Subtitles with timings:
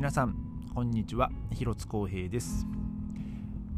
[0.00, 0.34] 皆さん
[0.74, 1.30] こんにちは。
[1.52, 2.66] 広津光平です、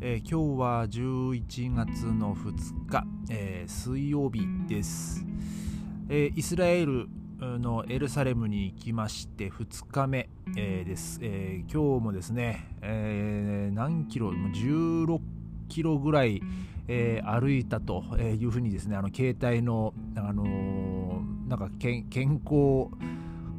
[0.00, 5.26] えー、今日は11月の2日、えー、水曜日です、
[6.08, 7.08] えー、イスラエル
[7.40, 15.20] のエルサレムに行きまして2日目、えです、え今日もですね、え何キロ16
[15.68, 16.40] キロぐらい、
[16.86, 22.06] え歩いたというふうにですねあの携帯の、あのなんか健
[22.44, 22.90] 康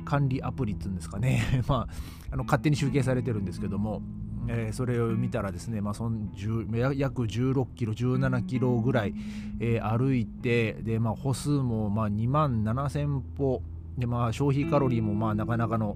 [0.04, 1.94] 管理アプリっていうんですかね、 まあ、
[2.34, 4.02] あの勝手に集計されてるんですけども、
[4.48, 9.14] えー、それを見たらですね、まあ、そん約16キロ、17キロぐらい、
[9.60, 13.62] えー、歩いて、でまあ、歩数もまあ2万7000歩
[14.00, 15.96] で、まあ、消費カロリーもまあなかなかの、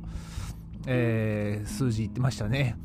[0.86, 2.78] えー、数字いってましたね。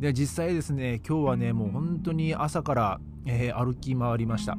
[0.00, 4.58] で実際ですね、今日はね、もう本当に朝から、えー、歩き回りました。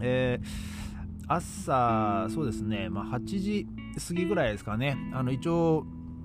[0.00, 3.66] えー、朝、そうですね、まあ、8時
[4.08, 5.84] 過ぎぐらいですかね、あの一応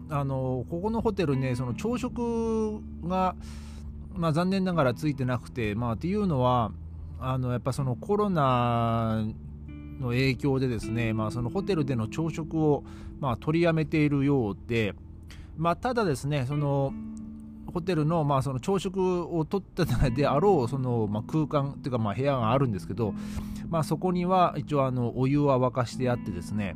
[0.09, 3.35] あの、ここのホテルね、その朝食が、
[4.15, 6.71] まあ、残念ながらついてなくて、まあ、っていうのは、
[7.19, 9.25] あのやっぱそのコロナ
[9.99, 12.83] の影響でですね、まあ、そのホテルでの朝食を、
[13.19, 14.95] まあ、取りやめているようで、
[15.57, 16.93] まあ、ただですね、その
[17.73, 23.13] ホテルの,、まあその朝食をとったであろうその、まあ、空間というかまあ部屋があるんですけど、
[23.69, 26.75] まあ、そこには一応あのお湯は沸かしてあってですね、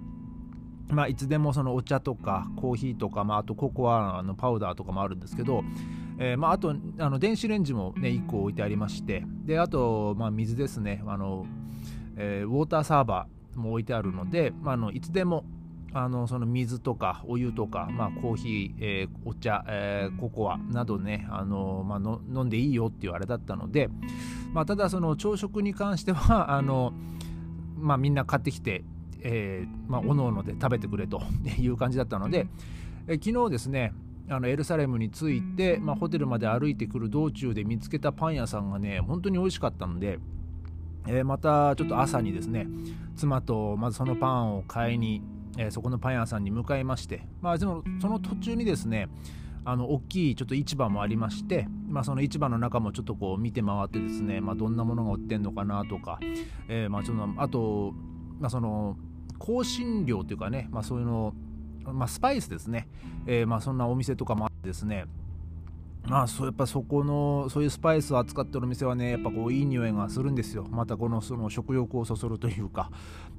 [0.89, 5.63] まあ、いつでもそのお茶とかコーヒーとか、まあ、あとココアのパウダーとかもあるんですけど、
[6.19, 11.03] えー、まあ、あとあの電子レンジも、ね、1個置いてありましてであと、まあ、水ですね。
[11.07, 11.45] あの、
[12.15, 15.45] えー、ウォーターサーバーも置いてあるので、まあ、あのいつでも
[15.93, 23.89] あのその水とかお湯とか、まあ、コーヒー、えー、お茶、えー、ココアなどねあの、まあの、飲んでいいよっていうあれだったので、
[24.53, 26.93] まあ、ただその朝食に関してはあの、
[27.77, 28.83] まあ、みんな買ってきて
[29.23, 31.21] えー、まあ、おのおので食べてくれと
[31.57, 32.47] いう感じだったので、
[33.07, 33.93] えー、昨日ですね
[34.29, 40.19] あのエルサレムに着いて、まあ、ホテルまで歩いてくる道中で見つけたパン屋さんがね本当に美味しかったので、
[41.07, 42.67] えー、またちょっと朝にですね
[43.15, 45.21] 妻とまずそのパンを買いに、
[45.57, 49.09] えー、そこのパン屋さんに向かいまして、まあ、そのその途中にですね
[49.65, 56.19] あの大きいちょっと市場もありまして、まあ、その市場の中もちょっとこう見て回ってですね、まあ、どんなものが売ってんのかなとか、
[56.67, 57.93] えー、まあちょっとあと、
[58.39, 58.97] まあ、その
[59.45, 61.33] 香辛料というかね、まあ、そういうの、
[61.85, 62.87] まあ、スパイスですね、
[63.27, 65.05] えー、まあそんなお店とかもあってですね、
[66.05, 70.65] まあ、そうやっぱそこのそういうスパイスを扱ってるお店はねやっぱこういい匂いがするんですよ。
[70.69, 72.89] またこのその食欲をそそるというか。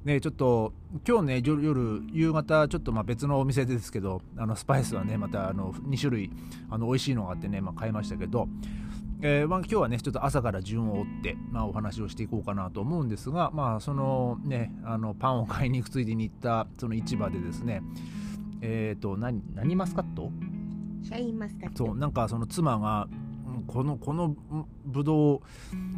[0.03, 0.73] ねちょっと
[1.07, 6.31] 今日ね夜夕方ちょっとまあ別のお店ですけどあのスパイスはねまたあの2種類
[6.69, 8.47] あの美味しいのがあってね、まあ、買いましたけど。
[9.27, 17.81] えー、まあ、今日はねちょっと朝から順を追って、まあ、お話をしていこうかなと思うんですが、まあ、そのねあのパンを買いに行くついでに行ったその市場でですね
[18.61, 20.29] えっ、ー、と何何マスカット？
[21.01, 21.87] シャインマスカット。
[21.87, 23.07] そうなんかその妻が
[23.65, 24.35] このこの
[24.85, 25.41] ブドウ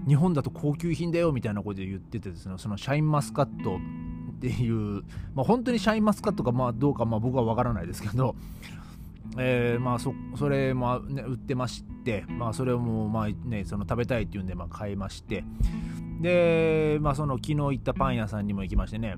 [0.08, 5.04] 日本だと高級品だよみたいなことで言っててですねそのシャインマスカットっていう、
[5.36, 8.38] まあ、本当にシャインマスカットかまあどうかまあ僕は分からないですけど
[9.38, 15.44] えー、まあそそれも、ね、売ってまして、まあ、それをもう、まあね、その食べたいっていうんで、まあ、買いまして。
[16.22, 19.18] で、まあ、その昨日行ったパン屋さんにも行きましてね。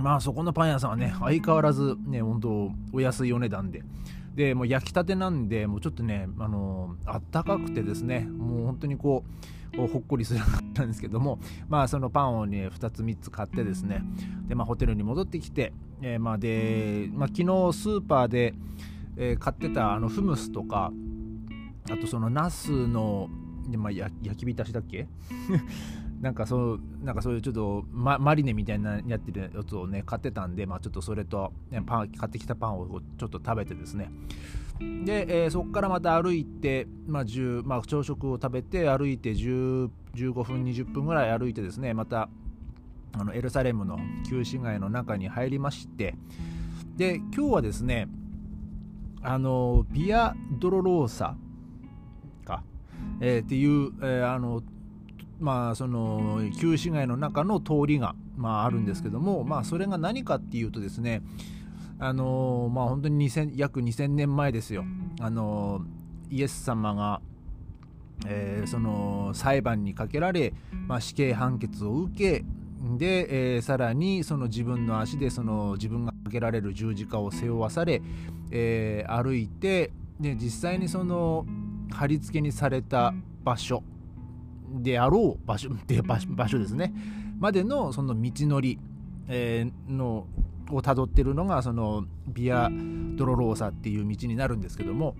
[0.00, 3.82] まあそこのパン屋さんはね相変わらずね本当お安いお値段で。
[4.34, 9.24] でもう焼きたてなんでもうちょっとねあのあったかくてですねもう本当にこ
[9.78, 10.40] うほっこりする
[10.84, 14.02] んですけどもまあそのパンをね2つ3つ買ってですね。
[14.48, 18.54] でまあホテルに戻ってきて、えー、まあで、まあ、昨日スーパーで
[19.16, 20.92] えー、買ってたあのフムスとか
[21.90, 23.28] あとそのナスの、
[23.76, 25.08] まあ、焼き浸しだっけ？
[26.20, 34.10] なんかそうなんかそういうちょっとママリネみたいなやってるやつをね買ってたんで、まあ、ちょっとそれと、ね、パン買ってきたパンをちょっと食べてですね。
[35.04, 37.24] で、えー、そこからまた歩いて、まあ
[37.64, 42.28] まあ、朝食を食べて歩いて10 15分20分ぐらい歩いてですねまた
[43.12, 43.98] あのエルサレムの
[44.28, 46.14] 旧市街の中に入りまして。
[46.96, 48.08] で今日はですね
[49.24, 51.34] あのビア・ドロローサ
[52.44, 52.62] か、
[53.20, 54.62] えー、っていう、えー、あの
[55.40, 61.22] まあその旧市街の中の通りが、まあ、あるんですけども、まあ、それが何かっていうとですね
[61.98, 64.84] あのまあ本当に2000約2000年前ですよ。
[65.20, 65.80] あの
[66.30, 67.20] イエス様が、
[68.26, 70.52] えー、その裁判にかけられ、
[70.86, 72.44] まあ、死刑判決を受け
[72.98, 78.02] で、えー、さらにその自分の足でその自分がかけられる十字架を背負わされ、
[78.56, 79.90] えー、歩いて
[80.20, 81.44] で実際にその
[81.90, 83.12] 貼り付けにされた
[83.42, 83.82] 場所
[84.70, 86.94] であろう場所 で場所ですね。
[87.38, 88.78] までのその道のり、
[89.26, 90.26] えー、の
[90.70, 92.70] をたどってるのがそのビア・
[93.16, 95.16] ドロローサっていう道になるんですけども、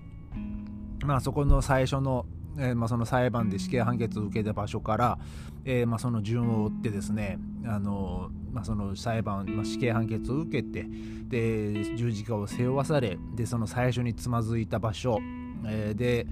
[1.04, 2.24] まあ、そこの最初の
[2.58, 5.18] えーまあ、その裁判で死刑判決を受けた場所から、
[5.64, 10.86] えーまあ、その順を追ってですねあの、まあ、その裁判、まあ、死刑判決を受けて
[11.28, 15.18] で十字架を背負わされでその最初につまずいた場所、
[15.66, 16.26] えー、で、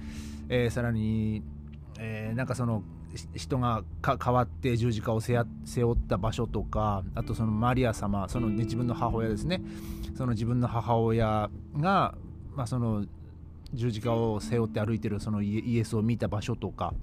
[0.49, 1.43] えー、さらに、
[1.99, 2.83] えー、なんかその
[3.35, 9.61] 人が変わって十字架を背負った場所とかあとそのマリア様その、ね、自分の母親ですね。
[10.15, 12.15] その自分の母親が、
[12.55, 13.05] まあ、その
[13.73, 16.93] 十字架を背負って歩いてるそのイエスを見た場所とか、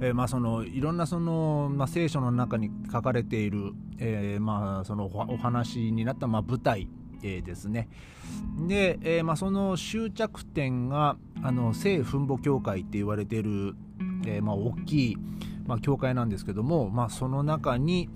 [0.00, 6.88] えー、まあそのいろんなその、まあ、聖書の中に書かれている、えー、まあそのお話になったま舞台、
[7.22, 7.88] えー、ですね。
[8.66, 13.74] で、えまあ、その終着点があの聖墳墓教会って言われている、
[14.26, 15.16] えま、大きい、
[15.66, 18.10] ま、教会なんですけども、ま、その中に、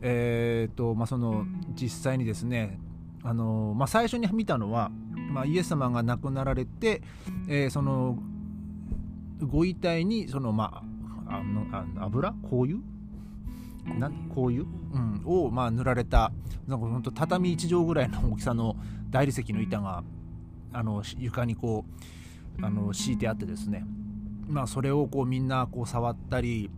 [0.00, 1.44] えーとまあ、その
[1.74, 2.78] 実際にですね
[3.22, 4.90] あの、まあ、最初に見たのは
[5.32, 7.02] まあ、イエス様が亡くなられて、
[7.48, 8.18] えー、その
[9.40, 10.84] ご遺体にその、ま
[11.26, 12.30] あ、あのあの油？
[12.30, 12.78] 香油？
[13.98, 16.32] な香油、うん、を、まあ、塗られた
[16.68, 18.76] なんか本当畳1畳ぐらいの大きさの
[19.10, 20.04] 大理石の板が
[20.72, 21.84] あの床にこ
[22.60, 23.84] うあの敷いてあってですね、
[24.46, 26.70] まあ、それをこうみんなこう触ったり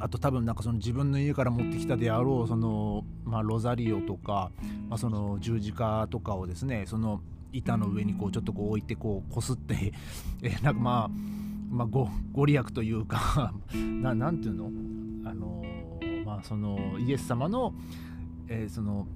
[0.00, 4.50] あと多分なんかその自分の家から持ってきたであろうその、まあ、ロザリオとか、
[4.88, 7.20] まあ、その十字架とかをですねその
[7.52, 9.92] 板の上にこうちょっとこう置いてこうこすって
[10.42, 11.10] えなんかまあ、
[11.70, 14.70] まあ、ごご利益というか ななんていうの？
[15.26, 15.62] あの
[16.26, 17.72] まあそのイエス様の、
[18.48, 19.06] えー、その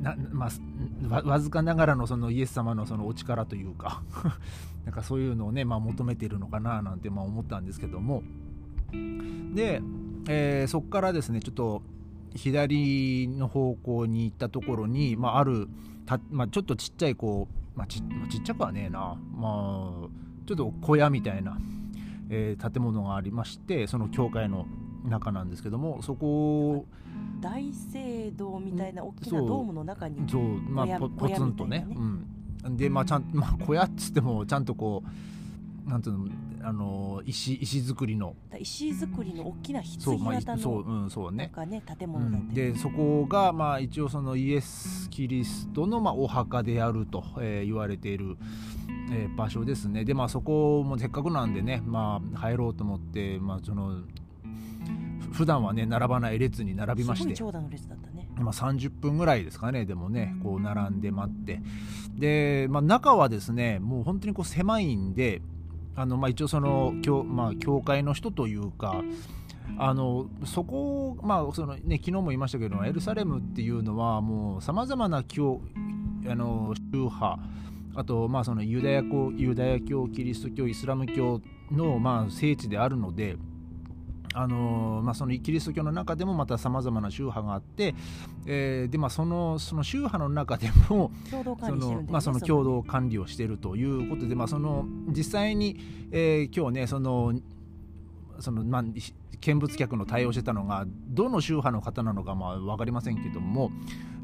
[0.00, 4.02] なまあ、わずかながらのそのイエス様のそのお力というか
[4.84, 8.22] なんかそういうのをね、まあ、求めているのかななんてまあ思ったんですけども
[9.54, 9.80] で、
[10.28, 11.82] えー、そこからですねちょっと
[12.34, 15.68] 左の方向に行ったところに、まあ、ある
[16.06, 20.08] た、まあ、ちょっとちっちゃいこう、まあちまあ、ちっちゃくはねえな、まあ、
[20.46, 21.58] ちょっと小屋みたいな、
[22.30, 24.66] えー、建物がありましてその教会の
[25.04, 26.86] 中なんですけどもそこ
[27.40, 31.96] 大聖堂みたいな大きなドームの中にそうまあポポツンとね、ね、
[32.64, 35.08] うん、でまあちゃん、まあ、小屋っつってもちゃんとこう
[35.86, 36.28] なんていうの
[36.62, 38.34] あの石石造りの。
[38.58, 41.52] 石造りの大きな棺型のそう,、うんそうね。
[41.66, 48.36] ね建物だって、でそこが、まあ、一応そのイエス・キリストの、まあ、お墓であると、えー、言われている、
[49.12, 50.04] えー、場所ですね。
[50.04, 54.00] でまあそこもせっかくなんでね、まあ、入ろうと思って、まあ、その
[55.32, 57.34] 普段はね並ばない列に並びまして。
[57.34, 58.28] 長蛇の列だったね。
[58.36, 61.60] まあ、30分ぐらいですかねでもねこう並んで待って。
[62.16, 65.42] で、まあ、中はですねもう本当にこう狭いんで
[65.96, 69.02] あの、まあ、一応その教,、まあ、教会の人というか
[69.78, 75.60] あのそこまあそのね、昨日も言いましたけどエルサレムっていうのはもうさまざまな教
[76.28, 77.38] あの宗派
[77.96, 83.36] あと、まあ、そのユダヤ教ユダヤ教キリスト教イスラム教の、まあ、聖地であるので
[84.36, 87.94] あのまあ、そのキリスト教の中でもまたさまざまな宗派があって、
[88.46, 95.78] えーでまあ、そのその宗派の中でも共同管理、ね、まあ、その共同管理をしているということで、まあ、その実際に、
[96.10, 97.32] えー、今日ねその
[98.40, 98.84] その、まあ、
[99.44, 103.70] 見物客の対応してたのがどの宗派の方なのかまあ分かりませんけども、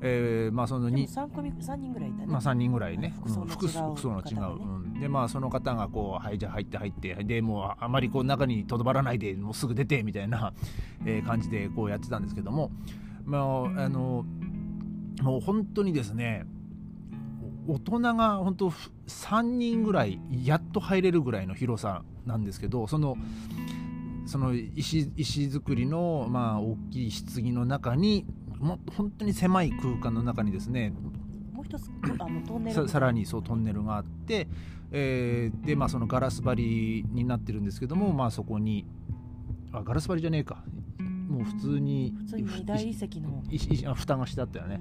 [0.00, 3.14] えー、まあそのに 3, 組3人ぐらいいたね、まあ、3人ぐらいね。
[3.48, 4.78] 服装の違う、う。
[4.78, 7.14] ん、でまあその方がこうはいじゃあ入って入って。
[7.22, 10.54] でもうあまりこう中にとどまらないでもうすぐ出てみたいな、
[11.04, 12.70] えー、感じでこうやってたんですけども
[13.24, 14.24] まああの
[15.22, 16.46] もう本当にですね
[17.68, 18.70] 大人が本当
[19.06, 23.16] 3人ぐらいやっと入れるぐらいの広さなんですけどその
[24.30, 28.24] その石石造りの、まあ、大きい棺の中に
[28.60, 30.92] も本当に狭い空間の中にですね
[31.52, 34.46] もう一つあのトンネルさらにそうトンネルがあって、
[34.92, 38.86] えー、でまあそのガラス張りになってるんですけども、まあ、そこに
[39.72, 40.62] あガラス張りじゃねえか
[41.30, 43.42] もう普通に普通に大理石の。
[43.48, 44.80] 石蓋がしてあったよね、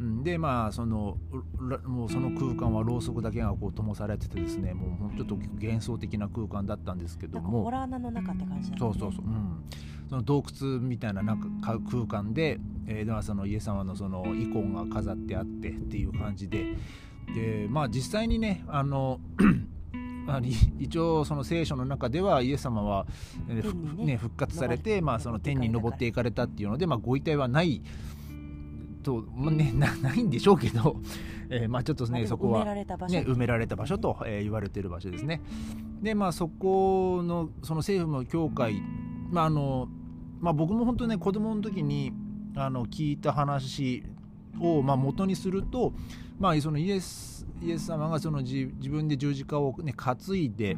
[0.00, 1.18] うん、でまあその
[1.84, 7.64] もうその空間はろうそくだけがこう灯されててですねもうちょっと幻想的な空間だったんですけども。
[7.64, 9.64] ホラー穴の中って感じだ、ね、そうそうそう、うん、
[10.08, 16.76] その洞窟みたいななんか空間で、えー、ではそのイエス様のそのイコンが飾ってあってっていう感じで。
[17.34, 19.20] でまあ実際にねあの
[20.78, 23.06] 一応その聖書の中ではイエス様は、
[23.46, 23.62] ね
[24.04, 27.82] ね、復活されて、まあ、その天に昇っていかれたっていうので、まあ、ご遺体はない
[29.02, 30.96] と、まあね、な ないんでしょうけど、
[31.50, 32.86] えー、まあちょっとねそこは、ね、
[33.26, 35.42] 埋められた場所と、えー、言われている場所ですね。
[36.00, 38.82] でまあそこのその政府の教会、
[39.30, 39.88] まああの
[40.40, 42.12] まあ、僕も本当ね子供の時に
[42.56, 44.02] あの聞いた話
[44.60, 45.92] をまあ元にすると、
[46.42, 50.76] まあ、そのイエスイエス様がその自分で十字架を、ね、担いで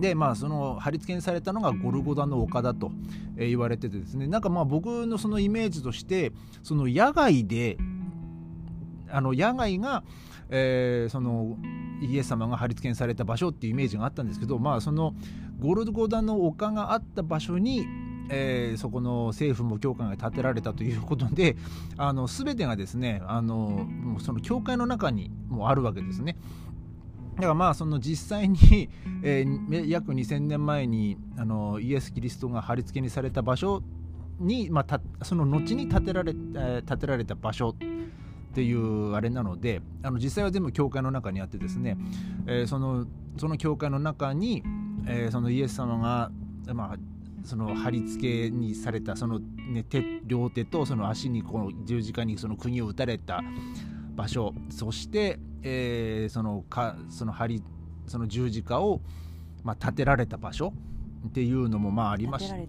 [0.00, 2.90] でまあその貼り付けにされたのがゴルゴダの丘だと
[3.36, 4.26] 言われててですね。
[4.26, 6.32] なんかまあ僕のそのイメージとして
[6.62, 7.76] その野外で
[9.10, 10.02] あの野外が、
[10.48, 11.58] えー、その
[12.00, 15.14] イエス様が貼り付けにされた場所っていうイメージがあったんですけどまあその
[15.58, 17.86] ゴルゴダの丘があった場所に
[18.30, 21.56] えー、そこの政府も教会が建てられたということで
[21.98, 23.86] あの全てがですねあの
[24.18, 26.36] その教会の中にもあるわけですね。
[27.36, 28.90] だからまあその実際に、
[29.22, 33.82] えー、約2000年前にあのイエス・キリストが貼り付けにされた場所
[34.38, 41.96] に、まあ、その後に建てられ,、建てられた場所っていうあれなのであの実際は全部教会の中にあってですね、
[42.46, 43.06] えー、その
[43.38, 44.62] その教会の中に、
[45.06, 46.30] えー、そのイエス様が、
[46.74, 46.96] まあ、
[47.44, 53.42] その貼り付けにされたその、ね、手両手とその足にこの十字架にその釘を打たれた
[54.14, 54.54] 場所。
[54.70, 57.62] そして、えー、そのかその針
[58.06, 59.00] その十字架を、
[59.62, 60.72] まあ、立てられた場所
[61.28, 62.68] っていうのもまあありまして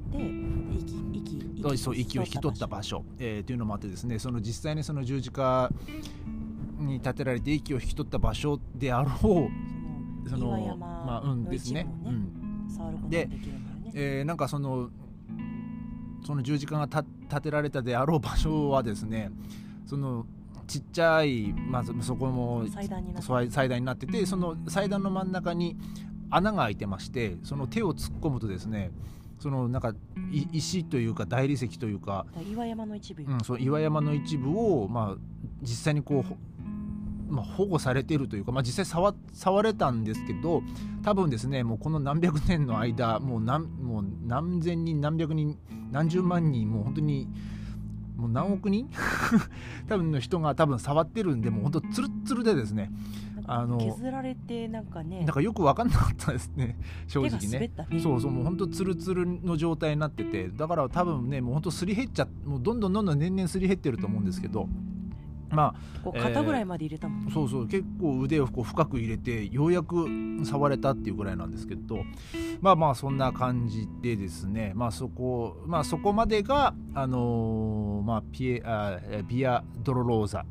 [1.14, 5.72] 息そう息を引き取った場所、えー、というのもあってですねその実際にその十字架
[6.78, 9.50] に立てられて息を引き取った場所であろ
[10.26, 11.88] うそのまあうんですね。
[12.06, 13.28] うん、で、
[13.94, 14.90] えー、なんかその
[16.26, 19.32] その十字架が立てられたであろう場所はですね
[19.86, 20.26] その
[20.68, 23.14] ちっちゃい、まずそこも祭壇に
[23.86, 24.26] なってて。
[24.26, 25.76] その祭壇の真ん中に
[26.30, 28.92] 穴が開いてましてその手を突っ込むとですね
[29.40, 29.94] そのなんか
[30.54, 35.22] 石というか大理石というか岩山の一部、うん、その岩山の一部を、まあ、
[35.62, 36.36] 実際にこう
[37.32, 40.62] まあ、保護されているというか、まあ、実際触触れたんですけど
[41.02, 45.58] 多分ですねもうこの何百年の間もう何もう何千人何百人
[45.92, 47.28] 何十万人もう本当に
[48.18, 48.88] もう何億人？
[49.90, 52.92] 多分の人が多分触ってるんでもう本当ツルツルでですね
[53.48, 64.70] あの削られてなんかねなんかよく分かんなかったですね正直ね、ね、そうそうもう本当ツルツルの状態になっててだから多分ねもう本当すり減っちゃもうどんどんどんどん年々すり減ってると思うんですけど
[65.52, 67.26] まあ、肩ぐらいまで入れたもん、ね。
[67.30, 67.68] えー、そうそう。
[67.68, 70.08] 結構腕をこう深く入れてようやく
[70.46, 72.04] 触れたっていうぐらいなんですけど。
[72.62, 74.74] まあまあそんな感じでですね。
[74.76, 80.46] まあそこまあそこまでがあのー、まあピエあビアドロローザ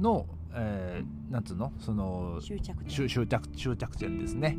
[0.00, 1.72] の、えー、なんつうの？
[1.78, 3.08] その終着点。
[3.08, 4.56] 終着終着点ですね。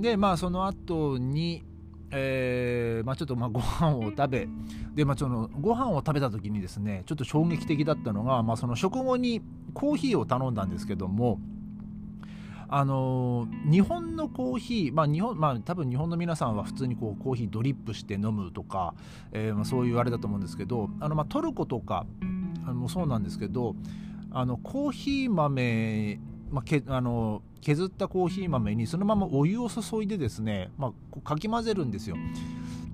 [0.00, 1.64] でまあその後に
[2.10, 4.48] えーまあ、ちょっとまあご飯を食べ
[4.94, 9.42] で、まあ、そのご飯を食べた時にですねちょっと衝撃的だったのが、まあ、その食後に
[9.74, 11.40] コーヒーを頼んだんですけども
[12.70, 18.94] あのー、日本のコーヒー、まあ日本まあ、多分日本の皆さんは普通にこうコーヒードリップして飲むとか、
[19.32, 22.04] えーまあ、そういうあれだと思うんですけどあの、まあ、トルコとか
[22.66, 23.74] もそうなんですけど
[24.30, 32.16] あのコーヒー豆まあ、けあの削ったコーヒー豆にそのままお湯を注いでですね、まあ、かき混ぜるんですよ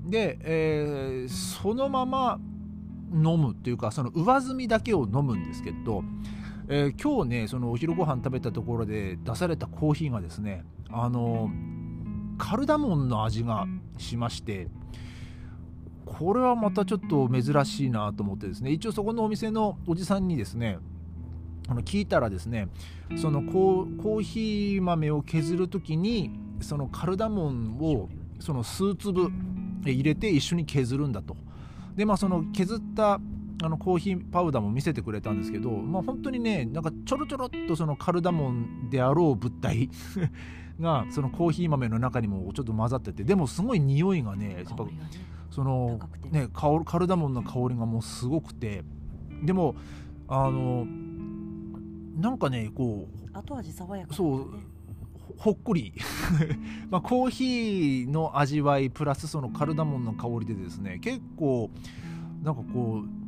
[0.05, 2.39] で、えー、そのまま
[3.13, 6.03] 飲むっていうかその上澄みだけを飲むんですけど、
[6.69, 11.51] えー、今日ねそのお昼ご飯食べたところで出されたコーヒーがですねあの
[12.39, 13.67] カルダモンの味が
[13.99, 14.69] しまして
[16.05, 20.79] これはまたちょっと珍しいなと思ってですね一応そこのお店のおじさんにですね
[21.69, 22.69] あの聞いたらですね
[23.17, 26.31] そのコーヒー豆を削る時に
[26.61, 28.09] そのカルダモンを
[28.39, 29.31] その数粒
[29.93, 31.37] 入れて一緒に削るんだと。
[31.97, 33.21] でまあその削った
[33.63, 39.91] あのコーヒーパウダーも見せてくれたんですけど、まあ、本当にねなんかちょろちょろっとそのカルダモンであろう物体
[40.81, 44.85] がそのコーヒー豆の中にもちょっと混ざっててでもすごい匂いがねやっぱ
[45.51, 46.01] その
[46.31, 48.85] ねカルダモンの香りがもうすごくて。
[49.43, 49.75] でも
[50.29, 50.87] あの
[52.17, 54.51] なんかねこう後味爽やか、ね、そう
[55.37, 55.95] ほっこり。
[56.91, 61.71] まあコーヒーの味わいプラスそのカルダモンの香りでですね結構
[62.43, 63.25] なんかこう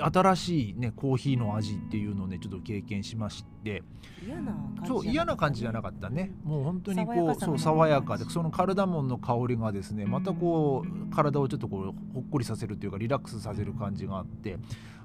[0.00, 3.82] 新しい、ね、コーヒーの味っていうのをねちょっと経験しまして。
[4.24, 6.32] 嫌な感じ、そう嫌な感じじゃなかったね。
[6.42, 14.58] もう本当にこうそう爽やかでそのカルダモンの香りがですねまたこう体をちょっとこうほっこりさせるというかリラックスさせる感じがあって。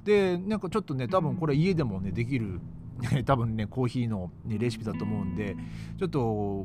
[0.05, 2.59] でなんかちょっとね多分これ家でもねできる
[3.25, 5.55] 多分ねコーヒーの、ね、レシピだと思うんで
[5.97, 6.19] ちょっと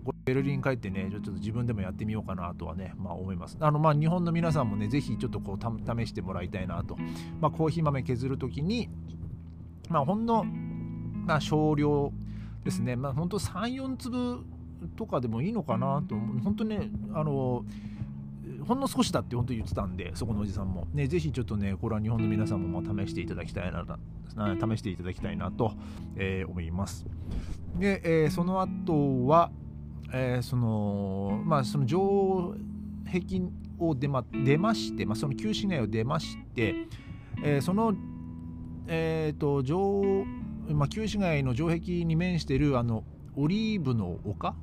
[0.04, 3.56] これベルリン帰ってねちょっと自分でもやってみようかなとはね、まあ、思います。
[3.60, 6.96] あのまあ日本の皆さんもねぜひちょっとこう試してもらいたいなと、
[7.40, 8.88] まあ、コーヒー豆削る時に
[9.88, 12.12] まあほんの、まあ、少量
[12.64, 12.96] ですね。
[12.96, 14.44] まあほんと34粒
[14.96, 17.64] とかでもいいのかなと本当ねあの
[18.66, 23.84] ほんの少しだって本当に言ってたんでそこのおじさんも、ね、ぜひちょっとねこれは日本の皆さんもまあ試していただきたいな
[24.60, 25.72] 試していただきたいなと、
[26.16, 27.06] えー、思います。
[27.78, 29.50] で、えー、その後は、
[30.12, 32.54] えー、そのまあその城
[33.06, 33.42] 壁
[33.78, 36.74] を出ま出まして、まあ、その旧市街を出まして、
[37.42, 37.94] えー、その
[38.88, 40.24] えっ、と城、
[40.70, 43.04] まあ、旧市街の城壁に面しているあの
[43.36, 44.54] オリーブの丘？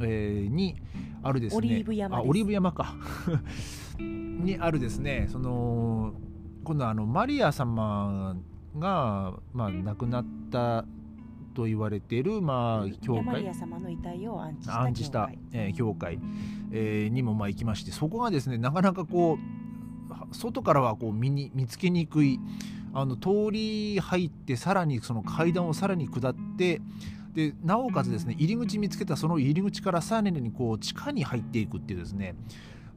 [0.00, 0.76] えー、に
[1.22, 1.58] あるですね。
[1.58, 2.94] オリーブ山あオリーブ山か。
[3.98, 5.26] にあるですね。
[5.30, 6.14] その
[6.64, 8.36] 今度あのマリア様
[8.78, 10.84] が、まあ、亡くなった
[11.54, 13.24] と言われている、まあ、教会。
[13.24, 16.18] マリア様の遺体を安置した安置した、えー、教会、
[16.70, 22.40] えー、にもまあ行きましてそこがですねなかなかこう外からはこう見に見つけにくい。
[22.94, 26.82] あの通り入ってさらにその階段をさらに下って
[27.34, 32.34] でなおかつですね入り口見つけたその入り口からさらにこう地下に入っていくっていうですね。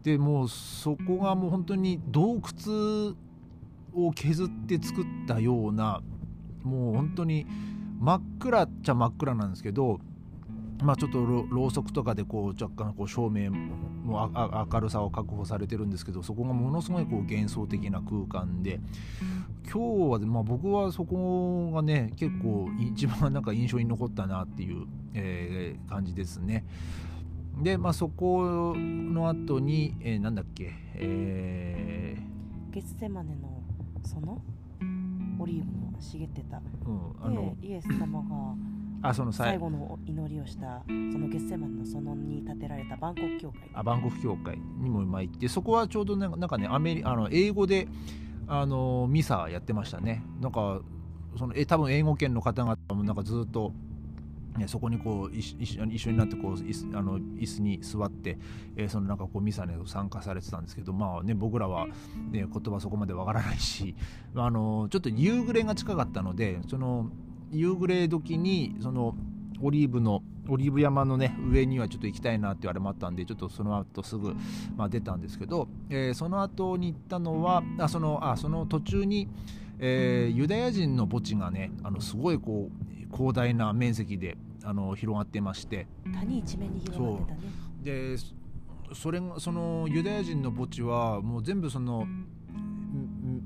[0.03, 3.15] でもうそこがもう本当に洞窟
[3.95, 6.01] を削って作ったような
[6.63, 7.47] もう本当に
[7.99, 9.99] 真っ暗っちゃ真っ暗なんですけど
[10.83, 14.29] まあ、ちょっとろうそくとかでこう若干こう照明も
[14.71, 18.79] 明るさを確保されてるんですけどそこがものすごいこう幻想的な空間で
[19.71, 26.65] 今日は、まあ、僕はそこがね結構一番なんか印象に残ったなっていう、えー、感じですね。
[27.61, 33.61] で、まあ、そこの後に、えー、なんだっけ、えー、ゲッセマネの
[34.03, 34.41] その
[35.39, 38.55] オリーブの茂ってた、うん、あのイエス様が
[39.09, 43.59] あその最後の祈りをしたそのゲッセマンのそのに建てられたバンコク教会。
[43.73, 47.87] あバンコク教会にも今行ってそこはちょうど、ね、なんかねアメリあの英語で
[48.47, 50.23] あのミサやってましたね。
[50.41, 50.81] なんか
[51.37, 53.73] そのえ多分英語圏の方々もなんかずっと
[54.57, 58.37] ね、そこにこう一緒一緒になってこう椅子あの椅子に座って、
[58.77, 61.93] えー、そのなんかこうミサに参加されてたんですけどまあね僕らは、ね、
[62.31, 63.95] 言葉そこまでわからないし
[64.33, 67.09] あのちょっと夕暮れが近かったのでその
[67.51, 69.15] 夕暮れ時にその
[69.61, 74.35] オリーブのオリーブ山のね上にはちょっと行きたいなってあれもあったんでちょっとその後すぐ、
[74.75, 79.27] まあ、出たんですけど、えー、その後に行ったのはあそのあその途中に、
[79.79, 85.87] えー、ユダヤ人の墓地がねあのすごいこう広大な面積であの広がってまして。
[86.13, 87.41] 谷一面に広がってたね。
[87.83, 88.15] で
[88.93, 92.07] それそのユダヤ人の墓地はもう全部その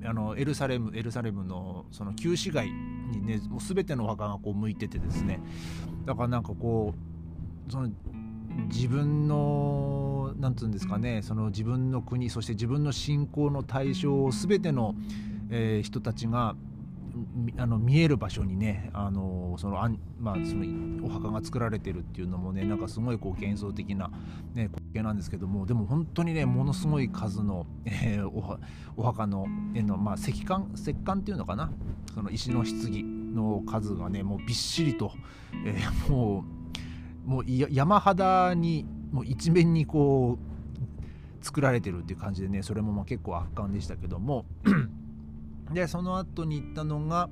[0.06, 5.42] あのエルサレムエルサレムのその旧市街にねもう全てのお墓がこう向いててですね。
[6.06, 6.94] だからなんかこ
[7.68, 7.90] うその
[8.68, 14.96] 自分の何て言うんですかねその自分の国そして自分の信仰の対象を全ての、
[15.50, 16.56] えー、人たちが
[17.58, 24.12] あの見える場所にねあのそのあ、まあ、そのお墓が作られてるっていうのもねなんかすごいこう幻想的な、
[24.54, 28.60] ね、光景なんですけどもでも本当にねものすごい数の、えー、お
[28.98, 31.72] お墓の絵の、まあ、石棺石棺っていうのかな？
[32.14, 35.12] その石の棺の数がねもうびっしりと、
[35.66, 36.44] えー、も
[37.26, 44.46] うもう山肌にもう一面にこう作られてるっていう感じでねそれもまあ結構圧巻でしたけども
[45.74, 47.30] でその後に行ったのが、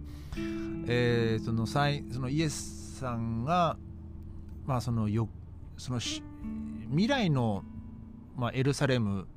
[0.88, 1.80] えー、そのそ
[2.20, 3.78] のイエスさんが、
[4.66, 5.30] まあ、そのよ
[5.78, 7.64] その未来の、
[8.36, 9.28] まあ、エルサレム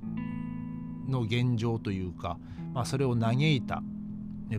[1.08, 2.38] の現状というか、
[2.72, 3.82] まあ、それを嘆いた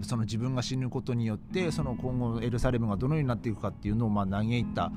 [0.04, 4.92] その自分が死ぬことによってその今後エルサレムがどのようになっていくかっていうのをまあ嘆いたっ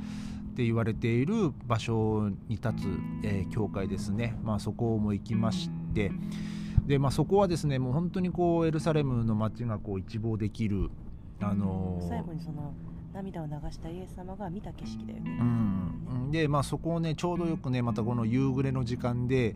[0.57, 2.73] て言われている場所に立つ、
[3.25, 6.13] えー、教会ですね、まあ、そこも行きまして。
[6.87, 10.91] で、まあ、そこはですねもう本当にこうエルサレムの街がこう一望できる、
[11.41, 12.75] あのー、最後にその
[13.13, 15.39] 涙を流したイエス様が見た景色だよね。
[15.41, 19.55] うん、で、まあ、そこをねちょうどよくねまたこの夕暮れの時間で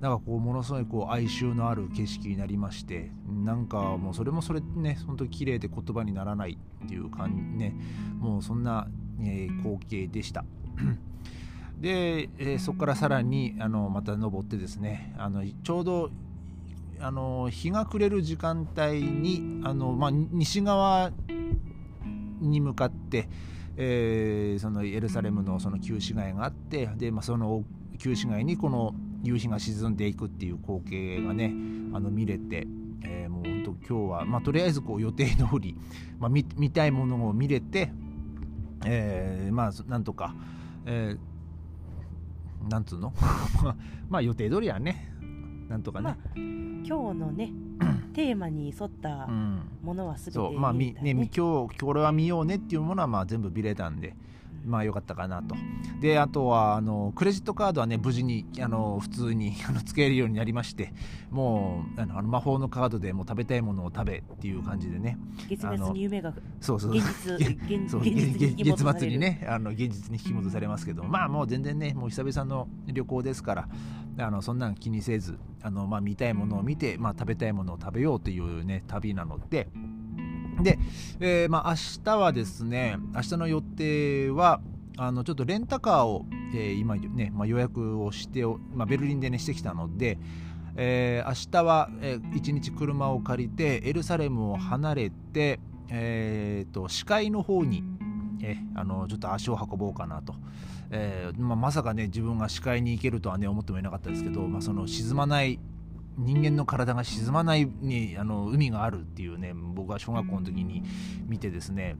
[0.00, 7.74] なんかこうものすごいこう哀愁のある景色になりましてなんかもうそれもそれね本当に綺麗で言葉にならないっていう感じね
[8.18, 8.86] もうそんな、
[9.20, 10.44] えー、光景でした。
[11.80, 16.10] で、えー、そこからさらにあのまた登ってですねあのちょうど
[17.00, 21.12] あの日が暮れる時間帯にあの、まあ、西側
[22.40, 23.28] に向かって、
[23.76, 27.64] えー、そのエルサレムのその旧市街があってで、まあ、その
[27.98, 31.54] 旧市街にこの夕日が沈んでいくっていう光景がね
[31.94, 32.66] あの見れて、
[33.02, 35.76] えー、もう本当今日は、まあ、とりあえずこう予定通り、
[36.18, 37.92] まあ見、見たいものを見れて、
[38.84, 40.34] えー、まあなんとか、
[40.86, 43.12] えー、なんつうの？
[44.08, 45.10] まあ予定通りはね。
[45.70, 47.52] なんとかね、まあ、今日のね
[48.12, 50.58] テーマに沿ったものは全て、ね、そう。
[50.58, 51.12] まあみね。
[51.34, 54.16] 今日これは見ようねっていうものはまあ全部見れたんで、
[54.64, 55.54] まあ良かったかなと。
[56.00, 60.92] であとはあのクレジットカードはね無事にあの普通に あの使えるようになりまして
[61.30, 65.18] もうあの魔法のカードでもう食べたいものを食べっていう感じでね。
[65.48, 67.34] 月末に夢がそうそう現実
[67.78, 73.68] 現そう月末にねあの現実に引き戻されますけどまあもう全然ねもう久々の旅行ですから
[74.18, 79.68] あのそんなん気にせずあの、まあ、見たいものを見て、まあ、食べたいものを食べようというね旅なので
[80.62, 80.78] で、
[81.20, 84.60] えー、まあ、明日はですね、明日の予定は、
[84.96, 88.44] あのちょっとレンタカーを、えー、今ね、まあ、予約をして、
[88.74, 90.18] まあ、ベルリンでねしてきたので、
[90.76, 97.82] えー、明日は、えー、1日車を借りてエルサレムを離れて、えーと、視界の方に、
[98.42, 100.34] えー、あのちょっと足を運ぼうかなと、
[100.90, 105.58] えーまあ、まさかね自分が視界に行けるとはね思ってもいなかったですけど、まあ、その沈まない
[106.20, 110.82] 人間の体が沈まないにあの海があるっていうね僕は小学校の時に
[111.26, 111.96] 見てですね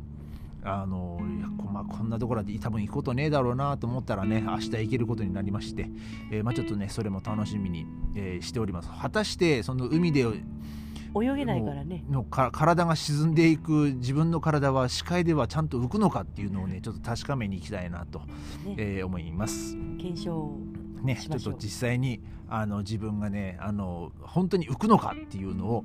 [0.63, 5.89] あのいやこ,、まあ、こんなところで多分行くことねえだろうなと思ったらね明日行けることになりまして、
[6.31, 8.89] えー、まあ、ちょっとねそれも楽しみに、えー、しております。
[8.89, 12.05] 果たしてその海で泳げないからね。
[12.11, 18.21] のか体が沈んでいく自分の体は視界ではちゃんと浮くのかっていうのをねちょっと確かめに行きたいなと、
[18.65, 18.75] ね。
[18.77, 19.77] えー、思います。
[19.99, 20.59] 検証
[21.03, 25.85] ねちょっと実際にあの自分がねあの本当に浮くのかっていうのを、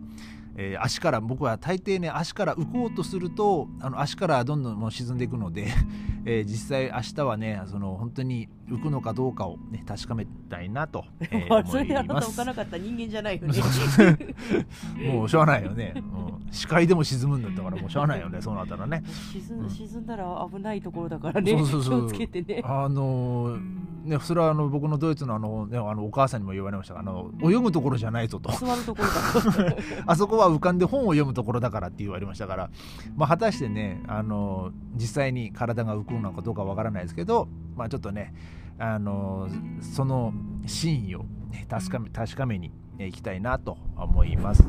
[0.57, 5.67] えー、足から僕は大抵ね足から浮こうとするとあの足からどんどんもう沈んでいくので、
[6.25, 12.77] えー、実際明日はねその本当に浮くのかどうかを、ね、確かめたいなと、えー、 それであなた浮かなかった。
[12.77, 13.53] 人間じゃないよね。
[15.11, 19.03] もうしょうがないよね、うん、視界でも沈むんだったからもうしょうがないよねそうなったらね。
[19.31, 19.69] 沈ん。
[19.69, 21.51] 沈んだら危ないところだからね。
[21.57, 21.99] そうそうそう。
[22.01, 22.61] 気をつけてね。
[22.65, 23.57] あの
[24.05, 26.99] ね、それはあの僕のドイツのあの、ね、あのお母さんにも言われました。
[26.99, 28.51] あの泳ぐところじゃないぞと。
[28.51, 29.75] 座るところだ。
[30.05, 32.69] あそこは浮かんで本を読むところだからって言われましたから、
[33.15, 38.33] まあ、果たしてねあの実際に体が浮くのかどうかわからないですけど、まあ、ちょっとね
[38.77, 39.49] あの
[39.81, 40.33] その
[40.65, 44.63] 真意を、ね、確かめ確かめにいきたいなと思います。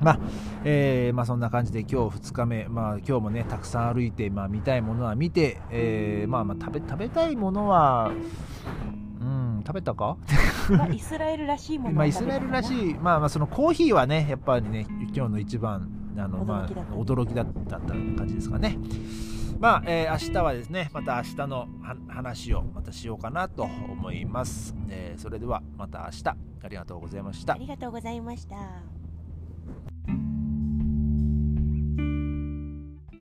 [0.00, 0.20] まあ
[0.64, 8.12] えーまあ、そんな感じで今日2日目、まあ、今日もねたくさん歩いて、まあ、見たいものは見て、えーまあ、まあ食べ食べたいものは、
[9.66, 10.16] 食べたか？
[10.70, 18.78] まあ、イスラエルらしいものまあイスラエルらしい、まあ、まあそのコーヒーはねやっぱりね今日の一番あのまあ、驚きだった感じですかね。
[19.58, 21.68] まあ、えー、明日はですね、また明日の
[22.08, 24.76] 話をまたしようかなと思います。
[24.88, 27.54] えー、それではまた明日ありがとうございました。
[27.54, 29.03] ありがとうございました。